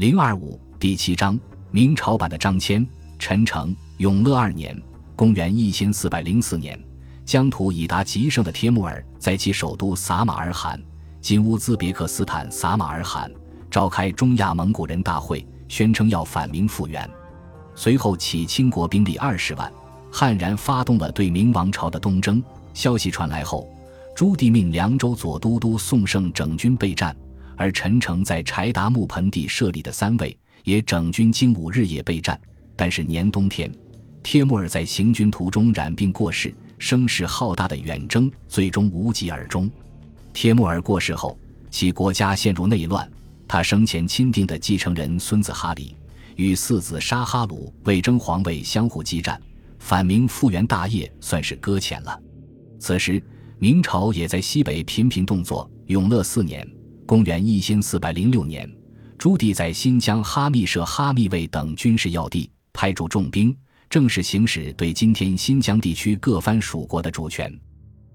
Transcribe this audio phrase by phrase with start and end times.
[0.00, 1.38] 零二五第七章，
[1.70, 2.86] 明朝版的张骞。
[3.18, 4.74] 陈诚，永乐二年，
[5.14, 6.82] 公元一千四百零四年，
[7.26, 10.82] 疆土已达极盛的帖木儿，在其首都撒马尔罕
[11.20, 13.30] （今乌兹别克斯坦撒马尔罕）
[13.70, 17.06] 召开中亚蒙古人大会，宣称要反明复原。
[17.74, 19.70] 随后起清国兵力二十万，
[20.10, 22.42] 悍然发动了对明王朝的东征。
[22.72, 23.68] 消息传来后，
[24.16, 27.14] 朱棣命凉州左都督宋胜整军备战，
[27.60, 30.34] 而陈诚在柴达木盆地设立的三位
[30.64, 32.40] 也整军精武日夜备战。
[32.74, 33.70] 但是年冬天，
[34.22, 39.70] 帖木儿在行军途中染病过世，声势浩大的远征最终无疾而终。
[40.32, 41.38] 帖木儿过世后，
[41.70, 43.06] 其国家陷入内乱，
[43.46, 45.94] 他生前钦定的继承人孙子哈里
[46.36, 49.38] 与四子沙哈鲁为争皇位相互激战，
[49.78, 52.18] 反明复原大业算是搁浅了。
[52.78, 53.22] 此时，
[53.58, 55.70] 明朝也在西北频频动作。
[55.88, 56.66] 永乐四年
[57.10, 58.72] （公元一千四百零六年），
[59.18, 63.52] 朱棣在新疆哈密设哈密卫等军事要地，派驻重兵，
[63.88, 67.52] 正式行使对今天新疆地区各藩属国的主权。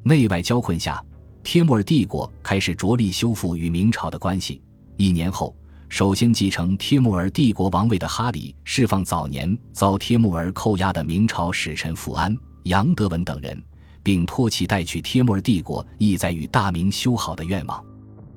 [0.03, 1.03] 内外交困下，
[1.43, 4.61] 帖木儿帝国开始着力修复与明朝的关系。
[4.95, 5.53] 一年后，
[5.89, 13.61] 首先继承帖木儿帝国王位的哈里释放早年遭帖木儿扣押的明朝使臣富安、杨德文等人。
[14.01, 17.83] 并托其带去帖木儿帝国意在与大明修好的愿望。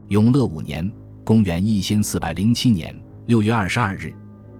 [0.08, 0.90] 永乐五年
[1.22, 4.10] （公元一千四百零七年）六月二十二日，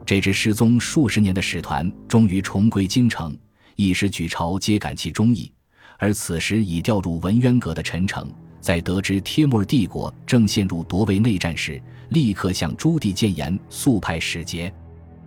[0.05, 3.35] 这支失踪数十年的使团终于重归京城，
[3.75, 5.51] 一时举朝皆感其忠义。
[5.99, 14.71] 而此时已调入文渊阁的陈诚，在得知帖木儿帝国正陷入夺位内战时，立刻向朱棣谏言，速派使节，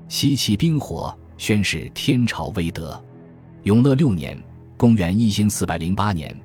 [0.08, 3.04] 熄其兵火，宣示天朝威德。
[3.64, 4.40] 永乐六年。
[4.78, 6.36] 公元一千四百零八年，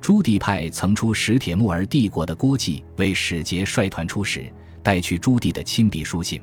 [0.00, 4.50] 朱棣派曾出使铁木儿帝国的郭季为使节率团出使，
[4.82, 6.40] 带去朱棣的亲笔书信，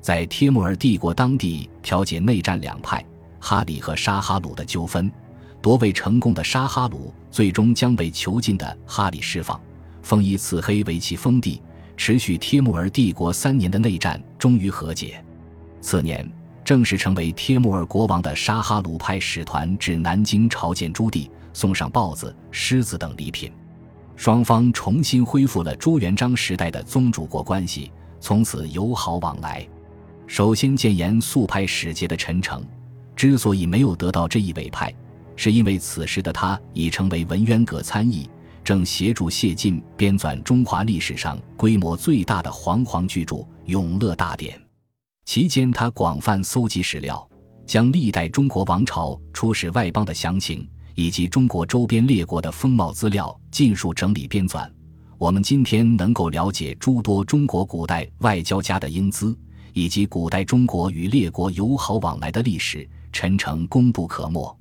[0.00, 3.04] 在帖木儿帝国当地调解内战两派
[3.40, 5.10] 哈里和沙哈鲁的纠纷。
[5.60, 9.60] 夺位成功的沙哈鲁最终将被囚禁的哈里释放，
[10.02, 11.60] 封以此黑为其封地。
[11.96, 15.24] 持续帖木儿帝国三年的内战终于和解。
[15.80, 16.30] 次年。
[16.64, 23.52] 正式成为帖木儿国王的沙哈鲁派使团至南京朝见朱棣，送上豹子、狮子等礼品，
[24.16, 27.90] 双方重新恢复了朱元璋时代的宗主国关系，
[28.20, 29.66] 从此友好往来。
[30.26, 32.64] 首先谏言速派使节的陈诚，
[33.14, 34.94] 之所以没有得到这一委派，
[35.36, 38.30] 是因为此时的他已成为文渊阁参议，
[38.64, 43.36] 正协助谢晋编纂中华历史上规模最大的煌煌巨著
[43.66, 44.56] 《永乐大典》。
[45.24, 47.28] 期间，他广泛搜集史料，
[47.66, 54.68] 将历代中国王朝出使外邦的详情，以及中国周边列国的风貌资料尽数整理编纂。
[55.18, 59.36] 我们今天能够了解诸多中国古代外交家的英姿，
[59.72, 64.58] 以及古代中国与列国友好往来的历史，陈诚功不可没。